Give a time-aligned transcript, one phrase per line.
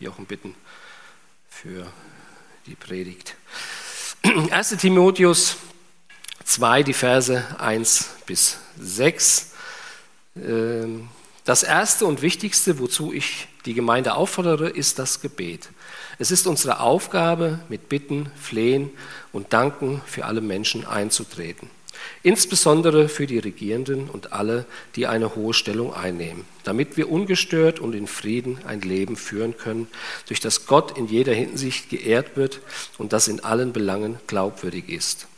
[0.00, 0.54] Jochen bitten
[1.48, 1.86] für
[2.66, 3.36] die Predigt.
[4.50, 4.70] 1.
[4.78, 5.56] Timotheus
[6.44, 9.52] 2, die Verse 1 bis 6.
[10.36, 11.08] Ähm,
[11.44, 15.70] das Erste und Wichtigste, wozu ich die Gemeinde auffordere, ist das Gebet.
[16.18, 18.90] Es ist unsere Aufgabe, mit Bitten, Flehen
[19.32, 21.70] und Danken für alle Menschen einzutreten.
[22.22, 24.64] Insbesondere für die Regierenden und alle,
[24.96, 29.86] die eine hohe Stellung einnehmen, damit wir ungestört und in Frieden ein Leben führen können,
[30.26, 32.60] durch das Gott in jeder Hinsicht geehrt wird
[32.98, 35.28] und das in allen Belangen glaubwürdig ist.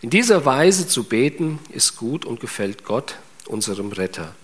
[0.00, 4.34] In dieser Weise zu beten ist gut und gefällt Gott, unserem Retter.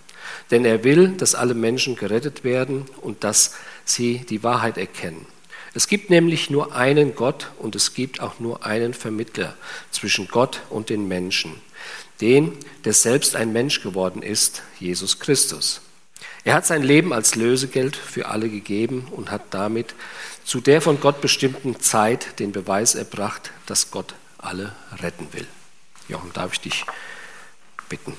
[0.50, 5.26] Denn er will, dass alle Menschen gerettet werden und dass sie die Wahrheit erkennen.
[5.74, 9.56] Es gibt nämlich nur einen Gott und es gibt auch nur einen Vermittler
[9.90, 11.60] zwischen Gott und den Menschen,
[12.20, 15.80] den, der selbst ein Mensch geworden ist, Jesus Christus.
[16.44, 19.94] Er hat sein Leben als Lösegeld für alle gegeben und hat damit
[20.44, 25.46] zu der von Gott bestimmten Zeit den Beweis erbracht, dass Gott alle retten will.
[26.08, 26.84] Jochen, darf ich dich
[27.88, 28.16] bitten?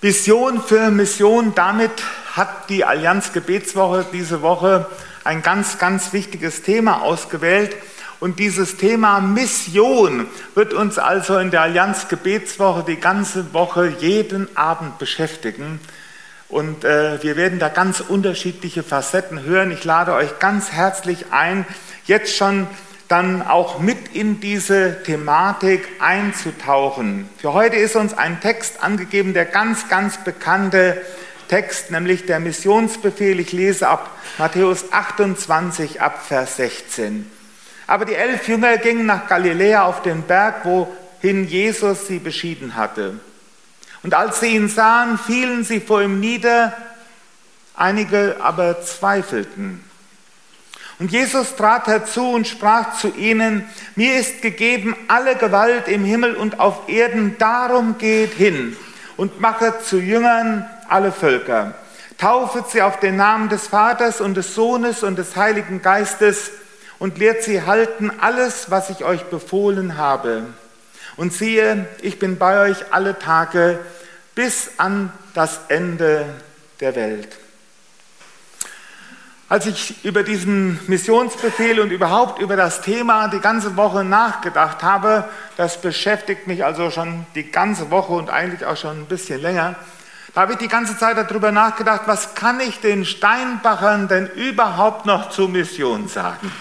[0.00, 1.90] Vision für Mission, damit
[2.36, 4.86] hat die Allianz Gebetswoche diese Woche
[5.24, 7.74] ein ganz, ganz wichtiges Thema ausgewählt.
[8.20, 14.56] Und dieses Thema Mission wird uns also in der Allianz Gebetswoche die ganze Woche jeden
[14.56, 15.80] Abend beschäftigen.
[16.48, 19.72] Und äh, wir werden da ganz unterschiedliche Facetten hören.
[19.72, 21.66] Ich lade euch ganz herzlich ein,
[22.06, 22.68] jetzt schon
[23.08, 27.28] dann auch mit in diese Thematik einzutauchen.
[27.38, 31.00] Für heute ist uns ein Text angegeben, der ganz, ganz bekannte
[31.48, 33.40] Text, nämlich der Missionsbefehl.
[33.40, 37.30] Ich lese ab Matthäus 28 ab Vers 16.
[37.86, 43.18] Aber die elf Jünger gingen nach Galiläa auf den Berg, wohin Jesus sie beschieden hatte.
[44.02, 46.76] Und als sie ihn sahen, fielen sie vor ihm nieder,
[47.74, 49.87] einige aber zweifelten.
[50.98, 56.34] Und Jesus trat herzu und sprach zu ihnen, mir ist gegeben alle Gewalt im Himmel
[56.34, 58.76] und auf Erden, darum geht hin
[59.16, 61.74] und machet zu Jüngern alle Völker.
[62.18, 66.50] Taufet sie auf den Namen des Vaters und des Sohnes und des Heiligen Geistes
[66.98, 70.42] und lehrt sie halten alles, was ich euch befohlen habe.
[71.16, 73.78] Und siehe, ich bin bei euch alle Tage
[74.34, 76.26] bis an das Ende
[76.80, 77.28] der Welt.
[79.50, 85.26] Als ich über diesen Missionsbefehl und überhaupt über das Thema die ganze Woche nachgedacht habe,
[85.56, 89.74] das beschäftigt mich also schon die ganze Woche und eigentlich auch schon ein bisschen länger,
[90.34, 95.06] da habe ich die ganze Zeit darüber nachgedacht, was kann ich den Steinbachern denn überhaupt
[95.06, 96.52] noch zur Mission sagen?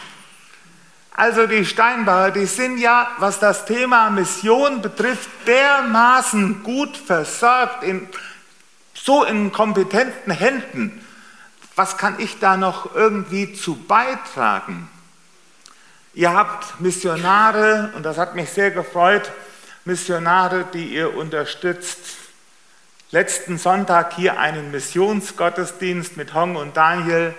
[1.12, 8.08] Also die Steinbacher, die sind ja, was das Thema Mission betrifft, dermaßen gut versorgt, in,
[8.94, 11.04] so in kompetenten Händen
[11.78, 14.90] was kann ich da noch irgendwie zu beitragen?
[16.16, 19.32] Ihr habt Missionare, und das hat mich sehr gefreut,
[19.86, 22.00] Missionare, die ihr unterstützt.
[23.12, 27.36] Letzten Sonntag hier einen Missionsgottesdienst mit Hong und Daniel,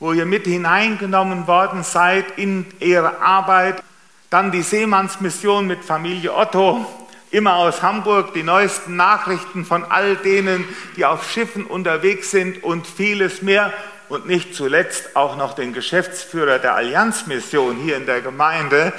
[0.00, 3.82] wo ihr mit hineingenommen worden seid in ihre Arbeit.
[4.30, 6.86] Dann die Seemannsmission mit Familie Otto,
[7.34, 10.64] immer aus Hamburg die neuesten Nachrichten von all denen,
[10.96, 13.72] die auf Schiffen unterwegs sind und vieles mehr.
[14.08, 18.92] Und nicht zuletzt auch noch den Geschäftsführer der Allianzmission hier in der Gemeinde.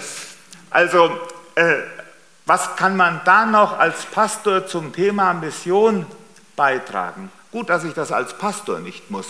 [0.70, 1.18] Also,
[1.56, 1.76] äh,
[2.46, 6.06] was kann man da noch als Pastor zum Thema Mission
[6.56, 7.32] beitragen?
[7.52, 9.28] Gut, dass ich das als Pastor nicht muss.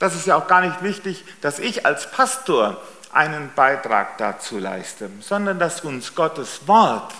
[0.00, 2.80] Das ist ja auch gar nicht wichtig, dass ich als Pastor
[3.12, 7.12] einen Beitrag dazu leiste, sondern dass uns Gottes Wort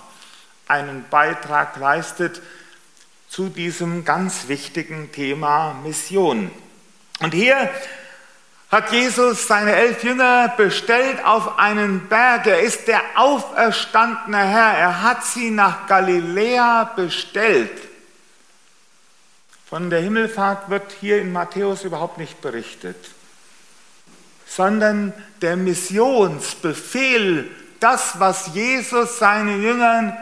[0.67, 2.41] einen Beitrag leistet
[3.29, 6.51] zu diesem ganz wichtigen Thema Mission.
[7.21, 7.71] Und hier
[8.71, 12.47] hat Jesus seine elf Jünger bestellt auf einen Berg.
[12.47, 14.78] Er ist der auferstandene Herr.
[14.78, 17.71] Er hat sie nach Galiläa bestellt.
[19.69, 22.97] Von der Himmelfahrt wird hier in Matthäus überhaupt nicht berichtet,
[24.47, 27.51] sondern der Missionsbefehl,
[27.81, 30.17] das, was Jesus seinen Jüngern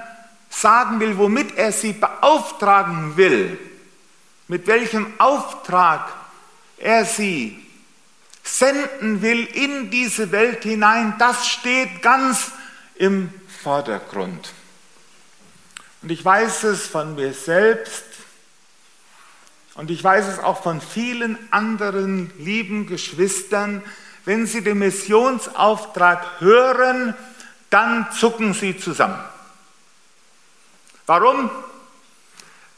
[0.52, 3.58] sagen will, womit er sie beauftragen will,
[4.49, 6.12] mit welchem Auftrag
[6.76, 7.58] er sie
[8.44, 12.50] senden will in diese Welt hinein, das steht ganz
[12.96, 13.32] im
[13.62, 14.52] Vordergrund.
[16.02, 18.04] Und ich weiß es von mir selbst
[19.75, 23.82] und ich weiß es auch von vielen anderen lieben Geschwistern,
[24.25, 27.14] wenn sie den Missionsauftrag hören,
[27.70, 29.19] dann zucken sie zusammen.
[31.12, 31.50] Warum?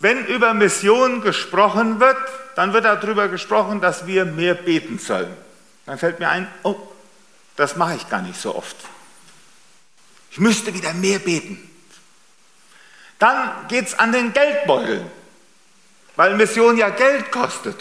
[0.00, 2.16] Wenn über Mission gesprochen wird,
[2.56, 5.32] dann wird darüber gesprochen, dass wir mehr beten sollen.
[5.86, 6.74] Dann fällt mir ein, oh,
[7.54, 8.74] das mache ich gar nicht so oft.
[10.32, 11.70] Ich müsste wieder mehr beten.
[13.20, 15.08] Dann geht es an den Geldbeutel,
[16.16, 17.80] weil Mission ja Geld kostet.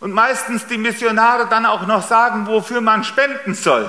[0.00, 3.88] Und meistens die Missionare dann auch noch sagen, wofür man spenden soll.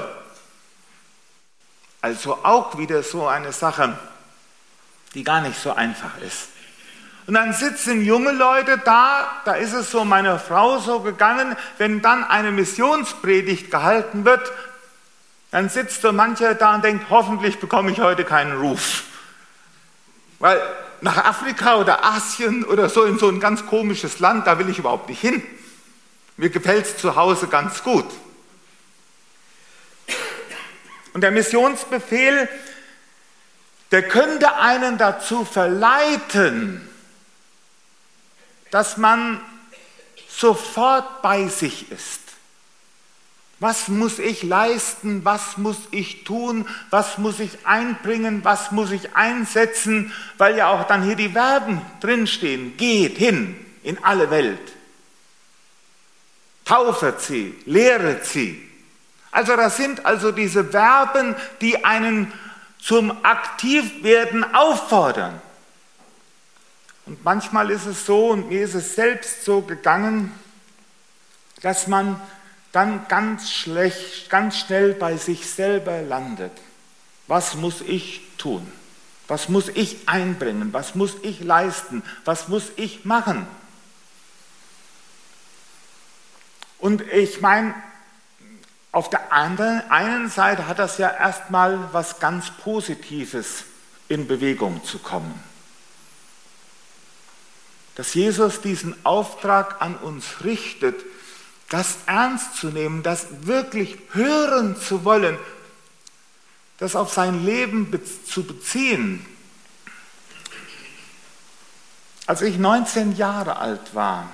[1.99, 3.97] Also auch wieder so eine Sache,
[5.17, 6.49] die gar nicht so einfach ist.
[7.25, 12.03] Und dann sitzen junge Leute da, da ist es so meiner Frau so gegangen, wenn
[12.03, 14.51] dann eine Missionspredigt gehalten wird,
[15.49, 19.05] dann sitzt so mancher da und denkt, hoffentlich bekomme ich heute keinen Ruf.
[20.37, 20.61] Weil
[21.01, 24.77] nach Afrika oder Asien oder so in so ein ganz komisches Land, da will ich
[24.77, 25.41] überhaupt nicht hin.
[26.37, 28.05] Mir gefällt es zu Hause ganz gut.
[31.13, 32.47] Und der Missionsbefehl,
[33.91, 36.87] der könnte einen dazu verleiten,
[38.71, 39.39] dass man
[40.27, 42.21] sofort bei sich ist.
[43.59, 45.25] Was muss ich leisten?
[45.25, 46.67] Was muss ich tun?
[46.91, 48.41] Was muss ich einbringen?
[48.43, 50.13] Was muss ich einsetzen?
[50.37, 52.77] Weil ja auch dann hier die Verben drinstehen.
[52.77, 54.59] Geht hin in alle Welt.
[56.65, 58.61] Taufet sie, lehret sie.
[59.31, 62.31] Also das sind also diese Verben, die einen
[62.79, 65.41] zum Aktivwerden auffordern.
[67.05, 70.31] Und manchmal ist es so, und mir ist es selbst so gegangen,
[71.61, 72.19] dass man
[72.71, 76.51] dann ganz schlecht, ganz schnell bei sich selber landet.
[77.27, 78.71] Was muss ich tun?
[79.27, 80.73] Was muss ich einbringen?
[80.73, 82.03] Was muss ich leisten?
[82.23, 83.47] Was muss ich machen?
[86.79, 87.73] Und ich meine,
[88.91, 93.65] auf der anderen, einen Seite hat das ja erstmal was ganz Positives
[94.07, 95.39] in Bewegung zu kommen.
[97.95, 101.03] Dass Jesus diesen Auftrag an uns richtet,
[101.69, 105.37] das ernst zu nehmen, das wirklich hören zu wollen,
[106.77, 107.91] das auf sein Leben
[108.25, 109.25] zu beziehen.
[112.25, 114.29] Als ich 19 Jahre alt war,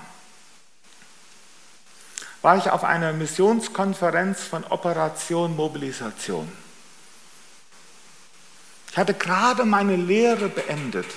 [2.44, 6.52] war ich auf einer Missionskonferenz von Operation Mobilisation.
[8.92, 11.08] Ich hatte gerade meine Lehre beendet,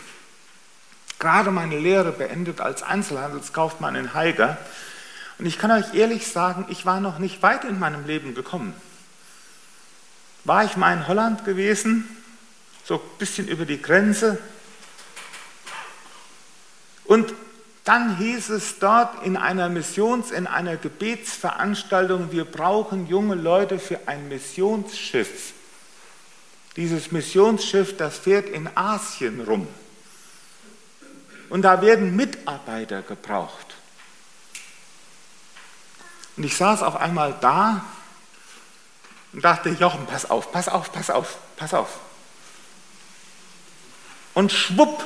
[1.19, 4.57] gerade meine Lehre beendet als Einzelhandelskaufmann in Haiger.
[5.39, 8.73] Und ich kann euch ehrlich sagen, ich war noch nicht weit in meinem Leben gekommen.
[10.45, 12.09] War ich mal in Holland gewesen,
[12.85, 14.39] so ein bisschen über die Grenze.
[17.05, 17.35] Und
[17.87, 24.09] dann hieß es dort in einer Missions-, in einer Gebetsveranstaltung, wir brauchen junge Leute für
[24.09, 25.53] ein Missionsschiff.
[26.75, 29.69] Dieses Missionsschiff, das fährt in Asien rum.
[31.49, 33.77] Und da werden Mitarbeiter gebraucht.
[36.37, 37.85] Und ich saß auf einmal da
[39.33, 42.01] und dachte, Jochen, pass auf, pass auf, pass auf, pass auf.
[44.35, 45.05] Und schwupp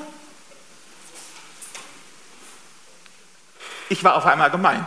[3.91, 4.87] Ich war auf einmal gemeint.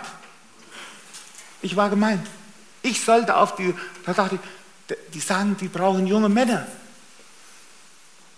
[1.62, 2.26] Ich war gemeint.
[2.82, 6.66] Ich sollte auf die, da dachte ich, die sagen, die brauchen junge Männer.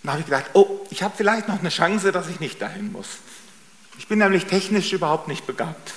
[0.02, 2.90] Da habe ich gedacht, oh, ich habe vielleicht noch eine Chance, dass ich nicht dahin
[2.90, 3.06] muss.
[3.96, 5.94] Ich bin nämlich technisch überhaupt nicht begabt.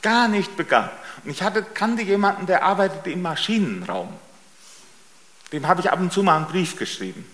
[0.00, 0.96] Gar nicht begabt.
[1.22, 4.08] Und ich hatte, kannte jemanden, der arbeitete im Maschinenraum.
[5.52, 7.26] Dem habe ich ab und zu mal einen Brief geschrieben.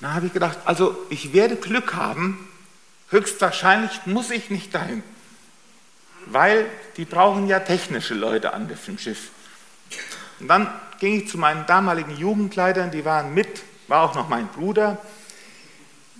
[0.00, 2.46] Da habe ich gedacht, also ich werde Glück haben,
[3.08, 5.02] höchstwahrscheinlich muss ich nicht dahin
[6.26, 6.66] weil
[6.96, 9.30] die brauchen ja technische Leute an dem Schiff.
[10.40, 14.48] Und dann ging ich zu meinen damaligen Jugendleitern, die waren mit, war auch noch mein
[14.48, 14.98] Bruder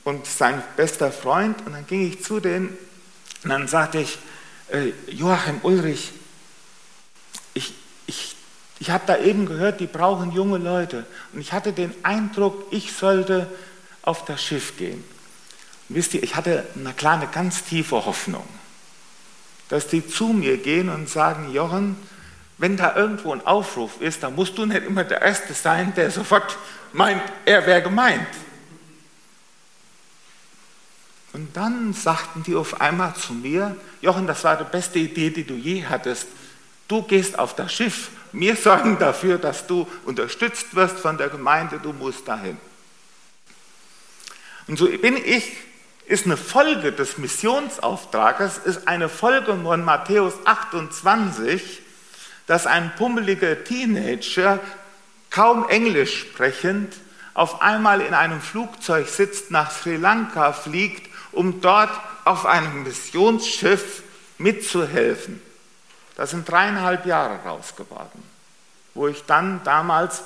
[0.05, 1.67] und sein bester Freund.
[1.67, 2.77] Und dann ging ich zu denen
[3.43, 4.19] und dann sagte ich,
[4.71, 6.13] äh, Joachim Ulrich,
[7.55, 7.75] ich,
[8.07, 8.37] ich,
[8.79, 11.07] ich habe da eben gehört, die brauchen junge Leute.
[11.33, 13.47] Und ich hatte den Eindruck, ich sollte
[14.03, 15.05] auf das Schiff gehen.
[15.89, 18.47] Und wisst ihr, ich hatte eine kleine, ganz tiefe Hoffnung
[19.69, 21.97] dass die zu mir gehen und sagen, Jochen,
[22.59, 26.11] wenn da irgendwo ein Aufruf ist, dann musst du nicht immer der Erste sein, der
[26.11, 26.57] sofort
[26.93, 28.29] meint, er wäre gemeint.
[31.33, 35.45] Und dann sagten die auf einmal zu mir, Jochen, das war die beste Idee, die
[35.45, 36.29] du je hattest.
[36.87, 41.81] Du gehst auf das Schiff, wir sorgen dafür, dass du unterstützt wirst von der Gemeinde,
[41.81, 42.57] du musst dahin.
[44.67, 45.53] Und so bin ich
[46.07, 51.83] ist eine Folge des Missionsauftrages, ist eine Folge von Matthäus 28,
[52.47, 54.61] dass ein pummeliger Teenager,
[55.31, 56.95] kaum Englisch sprechend,
[57.33, 61.91] auf einmal in einem Flugzeug sitzt, nach Sri Lanka fliegt, um dort
[62.25, 64.03] auf einem Missionsschiff
[64.39, 65.43] mitzuhelfen.
[66.17, 68.23] Das sind dreieinhalb Jahre raus geworden,
[68.95, 70.23] wo ich dann damals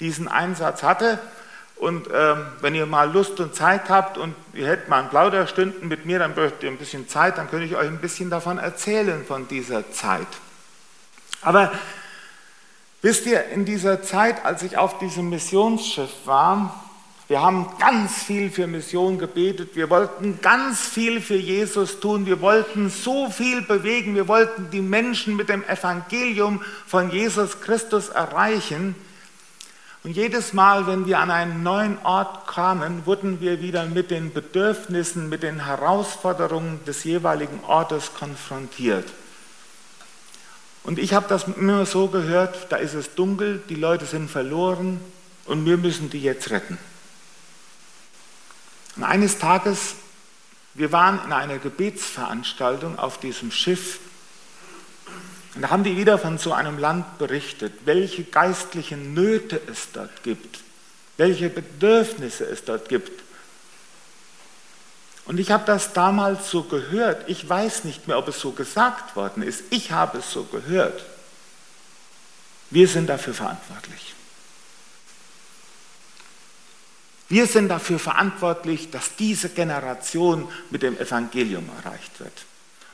[0.00, 1.18] diesen Einsatz hatte.
[1.80, 5.88] Und ähm, wenn ihr mal Lust und Zeit habt und ihr hättet mal ein Plauderstunden
[5.88, 8.58] mit mir, dann bräucht ihr ein bisschen Zeit, dann könnte ich euch ein bisschen davon
[8.58, 10.26] erzählen, von dieser Zeit.
[11.40, 11.72] Aber
[13.00, 16.84] wisst ihr, in dieser Zeit, als ich auf diesem Missionsschiff war,
[17.28, 19.70] wir haben ganz viel für Mission gebetet.
[19.74, 22.26] Wir wollten ganz viel für Jesus tun.
[22.26, 24.16] Wir wollten so viel bewegen.
[24.16, 28.96] Wir wollten die Menschen mit dem Evangelium von Jesus Christus erreichen.
[30.02, 34.32] Und jedes Mal, wenn wir an einen neuen Ort kamen, wurden wir wieder mit den
[34.32, 39.06] Bedürfnissen, mit den Herausforderungen des jeweiligen Ortes konfrontiert.
[40.84, 45.00] Und ich habe das immer so gehört, da ist es dunkel, die Leute sind verloren
[45.44, 46.78] und wir müssen die jetzt retten.
[48.96, 49.96] Und eines Tages,
[50.72, 54.00] wir waren in einer Gebetsveranstaltung auf diesem Schiff
[55.54, 60.22] und da haben die wieder von so einem Land berichtet, welche geistlichen Nöte es dort
[60.22, 60.60] gibt,
[61.16, 63.22] welche Bedürfnisse es dort gibt.
[65.26, 67.28] Und ich habe das damals so gehört.
[67.28, 69.62] Ich weiß nicht mehr, ob es so gesagt worden ist.
[69.70, 71.04] Ich habe es so gehört.
[72.70, 74.14] Wir sind dafür verantwortlich.
[77.28, 82.44] Wir sind dafür verantwortlich, dass diese Generation mit dem Evangelium erreicht wird.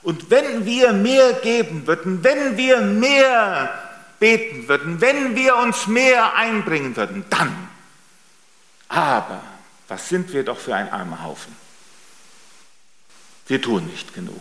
[0.06, 3.76] Und wenn wir mehr geben würden, wenn wir mehr
[4.20, 7.68] beten würden, wenn wir uns mehr einbringen würden, dann.
[8.86, 9.42] Aber
[9.88, 11.56] was sind wir doch für ein armer Haufen?
[13.48, 14.40] Wir tun nicht genug.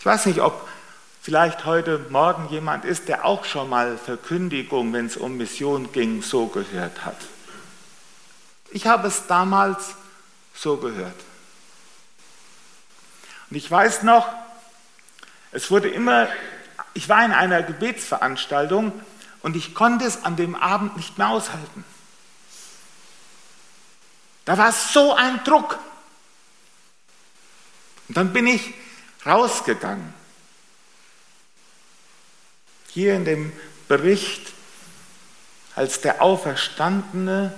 [0.00, 0.68] Ich weiß nicht, ob
[1.22, 6.22] vielleicht heute Morgen jemand ist, der auch schon mal Verkündigung, wenn es um Mission ging,
[6.22, 7.20] so gehört hat.
[8.72, 9.94] Ich habe es damals
[10.56, 11.14] so gehört.
[13.50, 14.28] Und ich weiß noch,
[15.52, 16.28] es wurde immer,
[16.94, 18.92] ich war in einer Gebetsveranstaltung
[19.40, 21.84] und ich konnte es an dem Abend nicht mehr aushalten.
[24.44, 25.78] Da war so ein Druck.
[28.08, 28.74] Und dann bin ich
[29.26, 30.14] rausgegangen.
[32.88, 33.52] Hier in dem
[33.86, 34.52] Bericht,
[35.76, 37.54] als der Auferstandene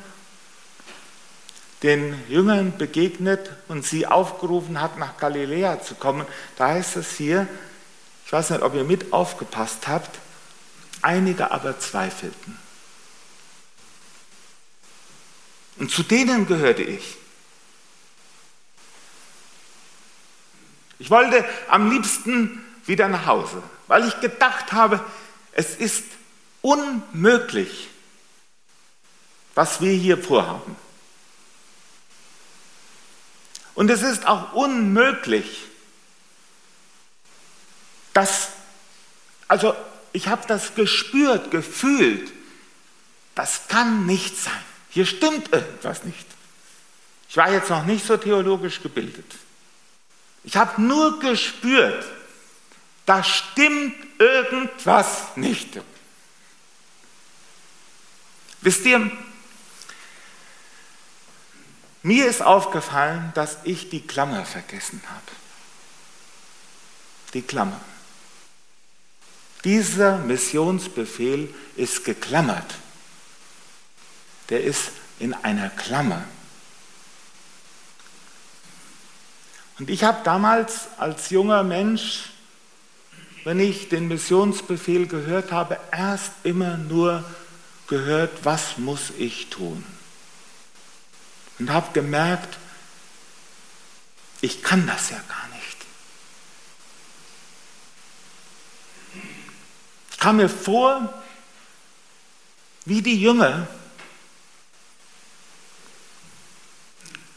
[1.82, 7.48] den Jüngern begegnet und sie aufgerufen hat, nach Galiläa zu kommen, da heißt es hier,
[8.26, 10.18] ich weiß nicht, ob ihr mit aufgepasst habt,
[11.02, 12.58] einige aber zweifelten.
[15.78, 17.16] Und zu denen gehörte ich.
[20.98, 25.02] Ich wollte am liebsten wieder nach Hause, weil ich gedacht habe,
[25.52, 26.04] es ist
[26.60, 27.88] unmöglich,
[29.54, 30.76] was wir hier vorhaben.
[33.80, 35.62] Und es ist auch unmöglich,
[38.12, 38.50] dass,
[39.48, 39.74] also
[40.12, 42.30] ich habe das gespürt, gefühlt,
[43.34, 44.62] das kann nicht sein.
[44.90, 46.26] Hier stimmt irgendwas nicht.
[47.30, 49.34] Ich war jetzt noch nicht so theologisch gebildet.
[50.44, 52.04] Ich habe nur gespürt,
[53.06, 55.80] da stimmt irgendwas nicht.
[58.60, 59.10] Wisst ihr,
[62.02, 65.32] mir ist aufgefallen, dass ich die Klammer vergessen habe.
[67.34, 67.80] Die Klammer.
[69.64, 72.74] Dieser Missionsbefehl ist geklammert.
[74.48, 76.24] Der ist in einer Klammer.
[79.78, 82.30] Und ich habe damals als junger Mensch,
[83.44, 87.24] wenn ich den Missionsbefehl gehört habe, erst immer nur
[87.86, 89.84] gehört, was muss ich tun?
[91.60, 92.58] Und habe gemerkt,
[94.40, 95.76] ich kann das ja gar nicht.
[100.10, 101.12] Ich kam mir vor,
[102.86, 103.68] wie die Jünger,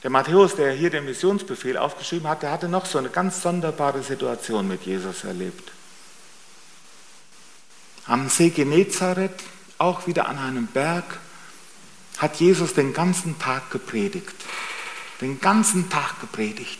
[0.01, 4.03] der Matthäus, der hier den Missionsbefehl aufgeschrieben hat, der hatte noch so eine ganz sonderbare
[4.03, 5.71] Situation mit Jesus erlebt.
[8.05, 9.43] Am See Genezareth,
[9.77, 11.19] auch wieder an einem Berg,
[12.23, 14.33] hat Jesus den ganzen Tag gepredigt.
[15.19, 16.79] Den ganzen Tag gepredigt.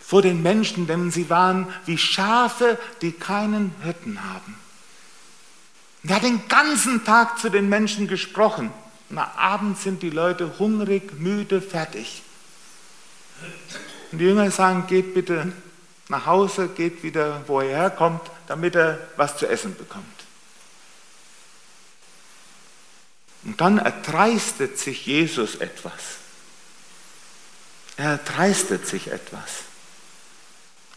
[0.00, 4.56] Vor den Menschen, denn sie waren wie Schafe, die keinen Hirten haben.
[6.02, 8.72] Er hat den ganzen Tag zu den Menschen gesprochen.
[9.10, 12.22] Und abends sind die Leute hungrig, müde, fertig.
[14.12, 15.52] Und die Jünger sagen, geht bitte
[16.08, 20.17] nach Hause, geht wieder, wo er herkommt, damit er was zu essen bekommt.
[23.44, 26.18] Und dann erdreistet sich Jesus etwas.
[27.96, 29.50] Er erdreistet sich etwas.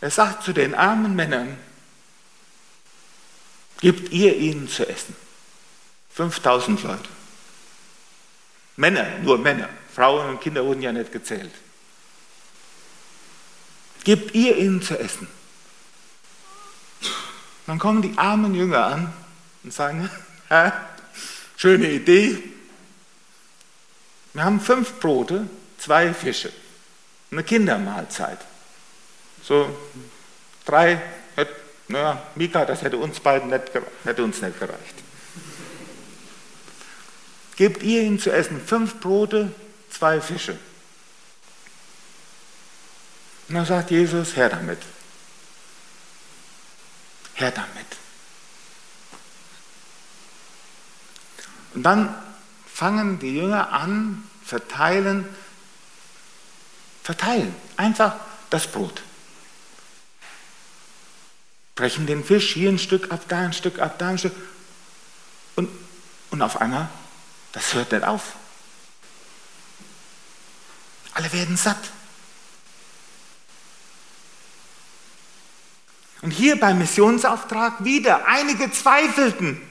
[0.02, 1.58] Er sagt zu den armen Männern,
[3.80, 5.16] gebt ihr ihnen zu essen.
[6.14, 7.10] 5000 Leute.
[8.76, 9.70] Männer, nur Männer.
[9.94, 11.52] Frauen und Kinder wurden ja nicht gezählt.
[14.04, 15.28] Gebt ihr ihnen zu essen.
[17.68, 19.14] Dann kommen die armen Jünger an
[19.64, 20.10] und sagen,
[20.48, 20.90] Herr,
[21.62, 22.42] schöne Idee.
[24.34, 26.52] Wir haben fünf Brote, zwei Fische,
[27.30, 28.40] eine Kindermahlzeit.
[29.44, 29.70] So
[30.66, 31.00] drei,
[31.88, 33.64] naja, Mika, das hätte uns beiden nicht,
[34.04, 34.96] hätte uns nicht gereicht.
[37.58, 39.52] Gebt ihr ihnen zu essen fünf Brote,
[39.92, 40.58] zwei Fische.
[43.50, 44.80] Und dann sagt Jesus, Herr damit.
[47.36, 48.01] Herr damit.
[51.74, 52.14] Und dann
[52.72, 55.28] fangen die Jünger an, verteilen,
[57.04, 58.16] verteilen einfach
[58.50, 59.02] das Brot.
[61.76, 64.36] Brechen den Fisch hier ein Stück ab, da ein Stück ab, da ein Stück.
[65.56, 65.70] Und,
[66.30, 66.90] und auf einmal,
[67.54, 68.36] das hört nicht auf.
[71.14, 71.92] Alle werden satt.
[76.22, 79.62] Und hier beim Missionsauftrag wieder, einige zweifelten.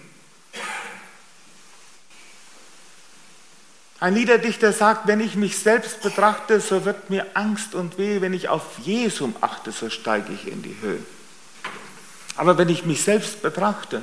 [4.00, 8.32] Ein Liederdichter sagt, wenn ich mich selbst betrachte, so wird mir Angst und weh, wenn
[8.32, 11.02] ich auf Jesum achte, so steige ich in die Höhe.
[12.34, 14.02] Aber wenn ich mich selbst betrachte,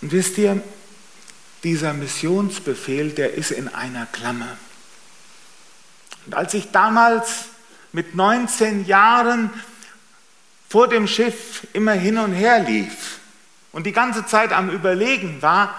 [0.00, 0.62] und wisst ihr,
[1.64, 4.56] dieser Missionsbefehl, der ist in einer Klammer.
[6.26, 7.46] Und als ich damals
[7.92, 9.50] mit 19 Jahren
[10.68, 13.19] vor dem Schiff immer hin und her lief
[13.72, 15.74] und die ganze Zeit am Überlegen war,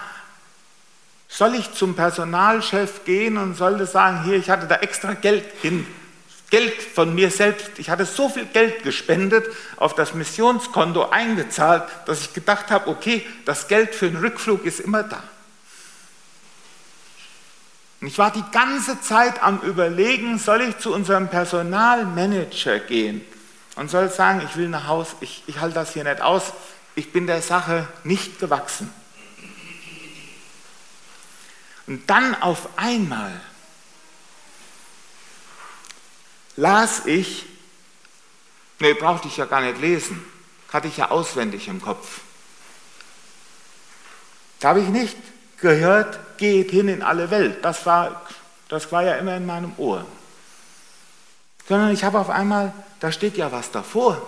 [1.28, 5.88] soll ich zum Personalchef gehen und sollte sagen, hier, ich hatte da extra Geld hin,
[6.50, 12.22] Geld von mir selbst, ich hatte so viel Geld gespendet, auf das Missionskonto eingezahlt, dass
[12.22, 15.24] ich gedacht habe, okay, das Geld für den Rückflug ist immer da.
[18.02, 23.22] Und ich war die ganze Zeit am Überlegen, soll ich zu unserem Personalmanager gehen
[23.76, 26.52] und soll sagen, ich will nach Hause, ich, ich halte das hier nicht aus,
[26.96, 28.94] ich bin der Sache nicht gewachsen.
[31.88, 33.40] Und dann auf einmal
[36.56, 37.46] las ich,
[38.80, 40.24] nee, brauchte ich ja gar nicht lesen,
[40.72, 42.22] hatte ich ja auswendig im Kopf.
[44.60, 45.18] Da habe ich nicht
[45.58, 47.66] gehört, geht hin in alle Welt.
[47.66, 48.22] Das war,
[48.70, 50.06] das war ja immer in meinem Ohr.
[51.68, 54.22] Sondern ich habe auf einmal, da steht ja was davor.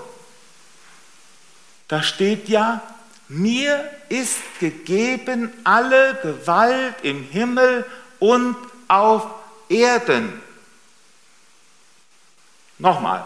[1.87, 2.81] Da steht ja,
[3.27, 7.85] mir ist gegeben alle Gewalt im Himmel
[8.19, 8.55] und
[8.87, 9.25] auf
[9.69, 10.41] Erden.
[12.77, 13.25] Nochmal.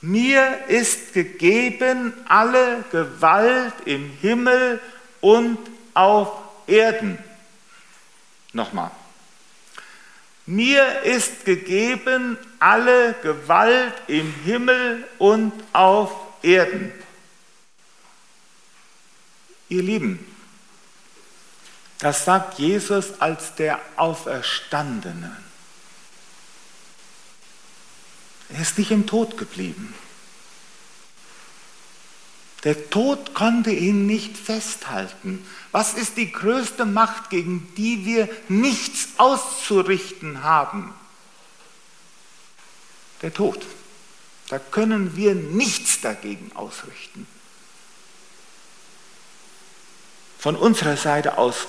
[0.00, 4.80] Mir ist gegeben alle Gewalt im Himmel
[5.20, 5.58] und
[5.94, 6.30] auf
[6.66, 7.18] Erden.
[8.52, 8.90] Nochmal.
[10.44, 16.92] Mir ist gegeben alle Gewalt im Himmel und auf Erden.
[19.68, 20.18] Ihr Lieben,
[21.98, 25.36] das sagt Jesus als der Auferstandene.
[28.50, 29.94] Er ist nicht im Tod geblieben.
[32.64, 35.44] Der Tod konnte ihn nicht festhalten.
[35.72, 40.94] Was ist die größte Macht, gegen die wir nichts auszurichten haben?
[43.22, 43.64] Der Tod.
[44.52, 47.26] Da können wir nichts dagegen ausrichten.
[50.38, 51.68] Von unserer Seite aus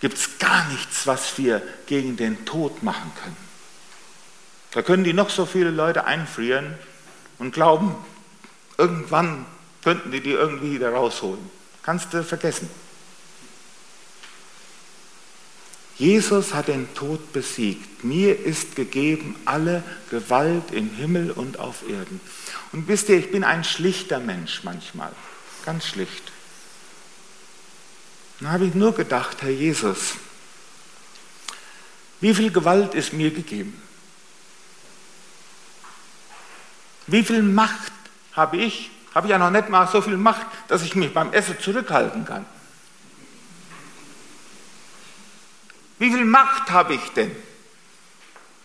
[0.00, 3.36] gibt es gar nichts, was wir gegen den Tod machen können.
[4.70, 6.78] Da können die noch so viele Leute einfrieren
[7.38, 7.94] und glauben,
[8.78, 9.44] irgendwann
[9.84, 11.50] könnten die die irgendwie wieder rausholen.
[11.82, 12.70] Kannst du vergessen.
[16.00, 18.04] Jesus hat den Tod besiegt.
[18.04, 22.20] Mir ist gegeben alle Gewalt im Himmel und auf Erden.
[22.72, 25.12] Und wisst ihr, ich bin ein schlichter Mensch manchmal,
[25.66, 26.32] ganz schlicht.
[28.40, 30.14] Dann habe ich nur gedacht, Herr Jesus,
[32.22, 33.80] wie viel Gewalt ist mir gegeben?
[37.06, 37.92] Wie viel Macht
[38.32, 41.32] habe ich habe ich ja noch nicht mal so viel Macht, dass ich mich beim
[41.32, 42.46] Essen zurückhalten kann.
[46.00, 47.30] Wie viel Macht habe ich denn?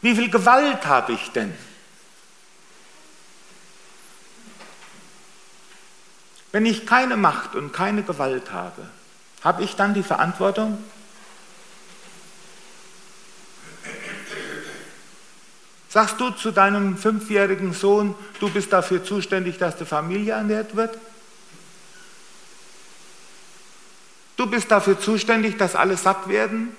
[0.02, 1.54] Wie viel Gewalt habe ich denn?
[6.54, 8.88] Wenn ich keine Macht und keine Gewalt habe,
[9.44, 10.82] habe ich dann die Verantwortung?
[15.90, 20.98] Sagst du zu deinem fünfjährigen Sohn, du bist dafür zuständig, dass die Familie ernährt wird?
[24.38, 26.78] Du bist dafür zuständig, dass alle satt werden?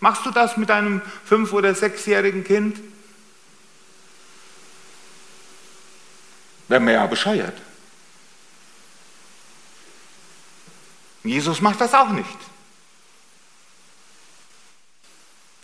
[0.00, 2.80] Machst du das mit einem fünf- oder sechsjährigen Kind?
[6.68, 7.56] Wäre mir ja bescheuert.
[11.22, 12.38] Jesus macht das auch nicht.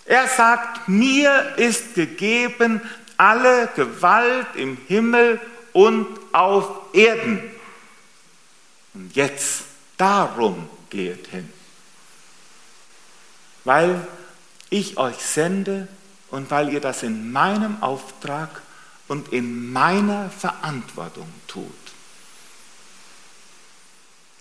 [0.05, 2.81] Er sagt, mir ist gegeben
[3.17, 5.41] alle Gewalt im Himmel
[5.73, 7.43] und auf Erden.
[8.95, 9.65] Und jetzt,
[9.97, 11.53] darum geht hin.
[13.65, 14.07] Weil
[14.71, 15.89] ich euch sende
[16.31, 18.63] und weil ihr das in meinem Auftrag
[19.09, 21.73] und in meiner Verantwortung tut.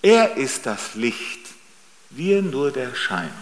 [0.01, 1.39] Er ist das Licht,
[2.09, 3.33] wir nur der Schein.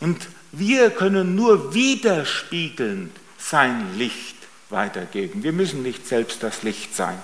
[0.00, 4.36] Und wir können nur widerspiegelnd sein Licht
[4.68, 5.42] weitergeben.
[5.42, 7.20] Wir müssen nicht selbst das Licht sein.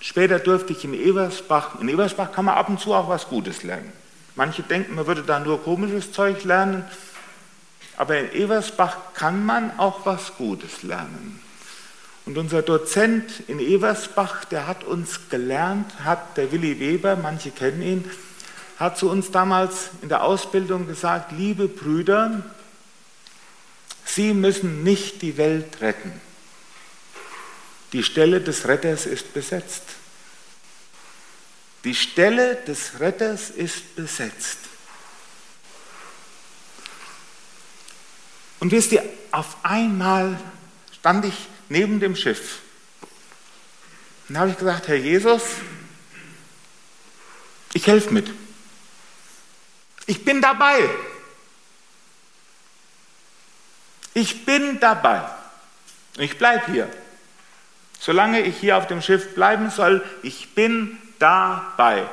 [0.00, 3.62] Später durfte ich in Eversbach, in Eversbach kann man ab und zu auch was Gutes
[3.62, 3.92] lernen.
[4.36, 6.84] Manche denken, man würde da nur komisches Zeug lernen,
[7.96, 11.40] aber in Eversbach kann man auch was Gutes lernen.
[12.26, 17.80] Und unser Dozent in Eversbach, der hat uns gelernt, hat der Willi Weber, manche kennen
[17.80, 18.10] ihn,
[18.78, 22.42] hat zu uns damals in der Ausbildung gesagt, liebe Brüder,
[24.04, 26.12] Sie müssen nicht die Welt retten.
[27.92, 29.82] Die Stelle des Retters ist besetzt.
[31.86, 34.58] Die Stelle des Retters ist besetzt.
[38.58, 40.36] Und wisst ihr, auf einmal
[40.98, 42.58] stand ich neben dem Schiff.
[44.28, 45.42] Und da habe ich gesagt, Herr Jesus,
[47.72, 48.32] ich helfe mit.
[50.06, 50.90] Ich bin dabei.
[54.12, 55.24] Ich bin dabei.
[56.18, 56.90] Ich bleibe hier.
[58.00, 62.08] Solange ich hier auf dem Schiff bleiben soll, ich bin dabei.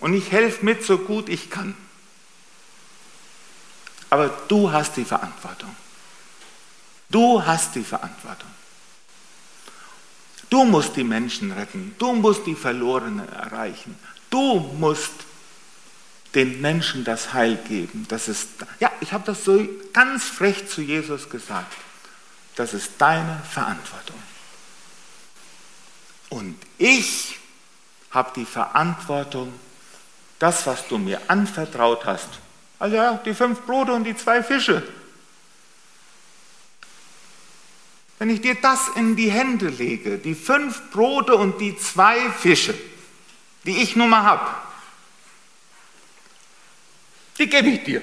[0.00, 1.74] Und ich helfe mit, so gut ich kann.
[4.10, 5.74] Aber du hast die Verantwortung.
[7.10, 8.50] Du hast die Verantwortung.
[10.48, 11.94] Du musst die Menschen retten.
[11.98, 13.98] Du musst die Verlorenen erreichen.
[14.30, 15.12] Du musst
[16.34, 18.06] den Menschen das Heil geben.
[18.08, 21.72] Das ist, ja, ich habe das so ganz frech zu Jesus gesagt.
[22.54, 24.22] Das ist deine Verantwortung.
[26.36, 27.38] Und ich
[28.10, 29.58] habe die Verantwortung,
[30.38, 32.28] das, was du mir anvertraut hast,
[32.78, 34.86] also ja, die fünf Brote und die zwei Fische,
[38.18, 42.74] wenn ich dir das in die Hände lege, die fünf Brote und die zwei Fische,
[43.64, 44.50] die ich nun mal habe,
[47.38, 48.02] die gebe ich dir.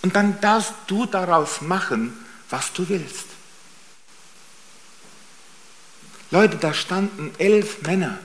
[0.00, 3.33] Und dann darfst du daraus machen, was du willst.
[6.34, 8.18] Leute, da standen elf Männer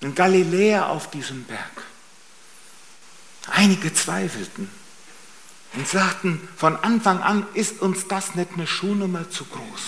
[0.00, 1.82] in Galiläa auf diesem Berg.
[3.50, 4.70] Einige zweifelten
[5.74, 9.82] und sagten, von Anfang an ist uns das nicht eine Schuhnummer zu groß.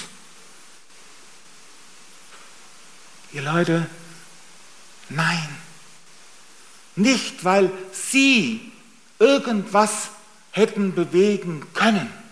[3.33, 3.87] Ihr Leute,
[5.09, 5.49] nein,
[6.97, 8.73] nicht weil sie
[9.19, 10.11] irgendwas
[10.51, 12.26] hätten bewegen können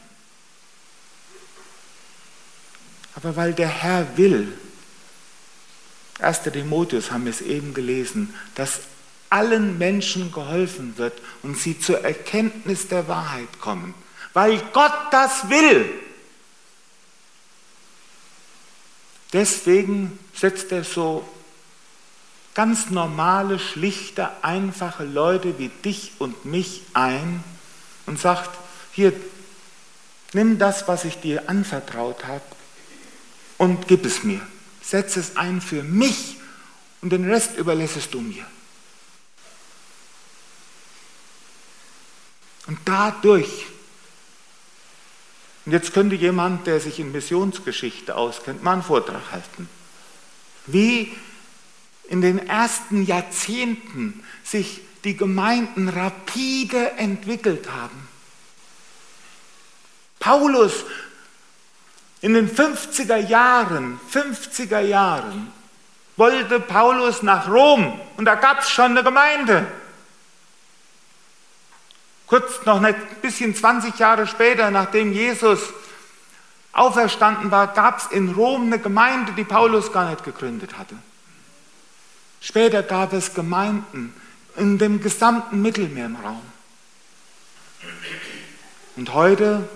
[3.25, 4.53] aber weil der Herr will.
[6.19, 6.43] 1.
[6.43, 8.81] Timotheus haben wir es eben gelesen, dass
[9.31, 13.95] allen Menschen geholfen wird und sie zur Erkenntnis der Wahrheit kommen,
[14.35, 15.89] weil Gott das will.
[19.33, 21.27] Deswegen setzt er so
[22.53, 27.43] ganz normale, schlichte, einfache Leute wie dich und mich ein
[28.05, 28.51] und sagt,
[28.93, 29.15] hier,
[30.35, 32.43] nimm das, was ich dir anvertraut habe
[33.65, 34.41] und gib es mir.
[34.83, 36.37] Setz es ein für mich
[37.01, 38.45] und den Rest überlässest du mir.
[42.67, 43.67] Und dadurch,
[45.65, 49.69] und jetzt könnte jemand, der sich in Missionsgeschichte auskennt, mal einen Vortrag halten,
[50.67, 51.13] wie
[52.09, 58.09] in den ersten Jahrzehnten sich die Gemeinden rapide entwickelt haben.
[60.21, 60.85] Paulus
[62.25, 65.53] in den 50er Jahren, 50er Jahren
[66.17, 69.67] wollte Paulus nach Rom und da gab es schon eine Gemeinde.
[72.27, 75.61] Kurz noch ein bisschen 20 Jahre später, nachdem Jesus
[76.73, 80.97] auferstanden war, gab es in Rom eine Gemeinde, die Paulus gar nicht gegründet hatte.
[82.41, 84.15] Später gab es Gemeinden
[84.57, 86.41] in dem gesamten Mittelmeerraum.
[88.97, 89.69] Und heute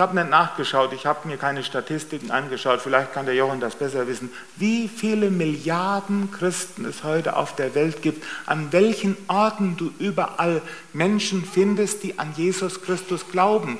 [0.00, 3.76] ich habe nicht nachgeschaut, ich habe mir keine Statistiken angeschaut, vielleicht kann der Jochen das
[3.76, 9.76] besser wissen, wie viele Milliarden Christen es heute auf der Welt gibt, an welchen Orten
[9.76, 10.62] du überall
[10.94, 13.78] Menschen findest, die an Jesus Christus glauben.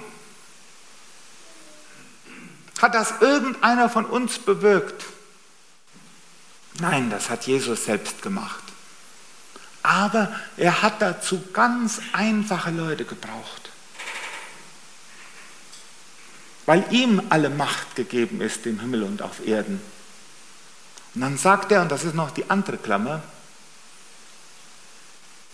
[2.82, 5.06] Hat das irgendeiner von uns bewirkt?
[6.80, 8.64] Nein, das hat Jesus selbst gemacht.
[9.82, 13.69] Aber er hat dazu ganz einfache Leute gebraucht
[16.70, 19.80] weil ihm alle Macht gegeben ist im Himmel und auf Erden.
[21.16, 23.24] Und dann sagt er, und das ist noch die andere Klammer,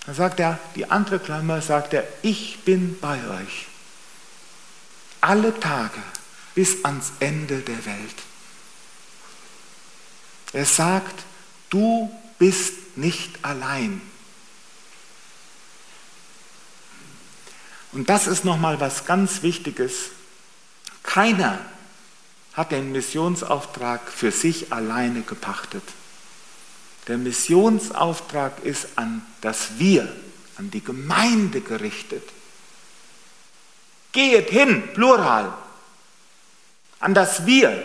[0.04, 3.66] dann sagt er, die andere Klammer sagt er, ich bin bei euch
[5.22, 6.02] alle Tage
[6.54, 8.16] bis ans Ende der Welt.
[10.52, 11.24] Er sagt,
[11.70, 14.02] du bist nicht allein.
[17.92, 20.10] Und das ist nochmal was ganz Wichtiges,
[21.06, 21.58] keiner
[22.52, 25.82] hat den Missionsauftrag für sich alleine gepachtet.
[27.06, 30.14] Der Missionsauftrag ist an das Wir,
[30.56, 32.22] an die Gemeinde gerichtet.
[34.12, 35.54] Gehet hin, plural,
[36.98, 37.82] an das Wir.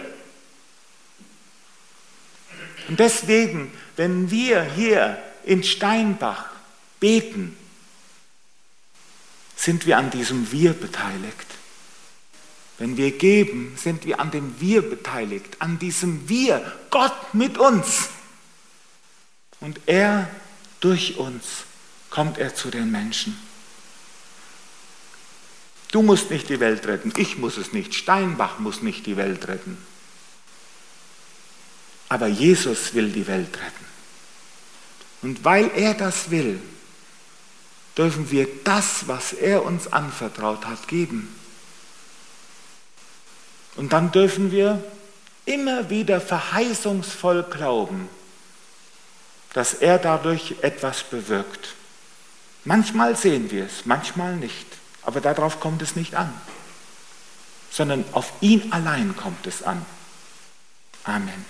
[2.87, 6.45] Und deswegen, wenn wir hier in Steinbach
[6.99, 7.55] beten,
[9.55, 11.60] sind wir an diesem Wir beteiligt.
[12.81, 18.09] Wenn wir geben, sind wir an dem Wir beteiligt, an diesem Wir, Gott mit uns.
[19.59, 20.27] Und er
[20.79, 21.43] durch uns
[22.09, 23.37] kommt er zu den Menschen.
[25.91, 29.47] Du musst nicht die Welt retten, ich muss es nicht, Steinbach muss nicht die Welt
[29.47, 29.77] retten.
[32.09, 33.85] Aber Jesus will die Welt retten.
[35.21, 36.59] Und weil er das will,
[37.95, 41.35] dürfen wir das, was er uns anvertraut hat, geben.
[43.81, 44.79] Und dann dürfen wir
[45.45, 48.09] immer wieder verheißungsvoll glauben,
[49.53, 51.69] dass er dadurch etwas bewirkt.
[52.63, 54.67] Manchmal sehen wir es, manchmal nicht,
[55.01, 56.31] aber darauf kommt es nicht an,
[57.71, 59.83] sondern auf ihn allein kommt es an.
[61.03, 61.43] Amen.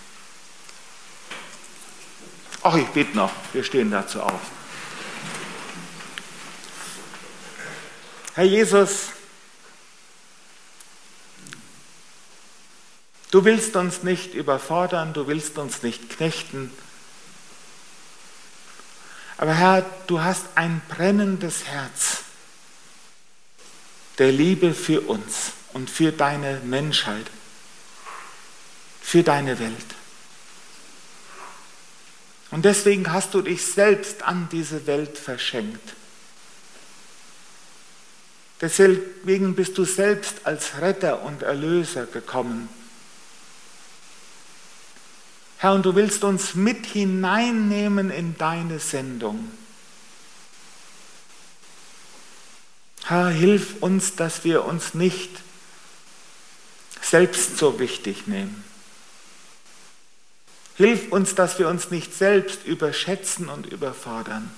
[2.64, 4.40] Ach, ich bete noch, wir stehen dazu auf.
[8.36, 9.10] Herr Jesus,
[13.32, 16.70] Du willst uns nicht überfordern, du willst uns nicht knechten.
[19.38, 22.24] Aber Herr, du hast ein brennendes Herz
[24.18, 27.26] der Liebe für uns und für deine Menschheit,
[29.02, 29.96] für deine Welt.
[32.52, 35.96] Und deswegen hast du dich selbst an diese Welt verschenkt.
[38.60, 42.68] Deswegen bist du selbst als Retter und Erlöser gekommen
[45.62, 49.52] Herr, und du willst uns mit hineinnehmen in deine Sendung.
[53.04, 55.30] Herr, hilf uns, dass wir uns nicht
[57.00, 58.64] selbst so wichtig nehmen.
[60.78, 64.50] Hilf uns, dass wir uns nicht selbst überschätzen und überfordern.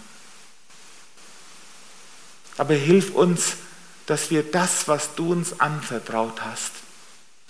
[2.56, 3.56] Aber hilf uns,
[4.06, 6.72] dass wir das, was du uns anvertraut hast,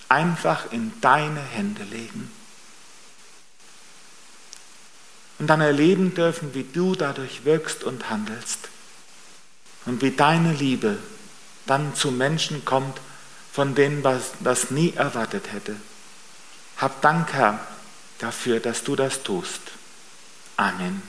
[0.10, 2.32] einfach in deine Hände legen
[5.44, 8.70] und dann erleben dürfen, wie du dadurch wirkst und handelst
[9.86, 10.98] und wie deine Liebe
[11.66, 12.98] dann zu Menschen kommt,
[13.52, 15.76] von denen man das nie erwartet hätte.
[16.78, 17.60] Hab Dank, Herr,
[18.20, 19.60] dafür, dass du das tust.
[20.56, 21.02] Amen.